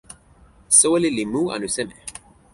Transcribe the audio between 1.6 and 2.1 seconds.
seme?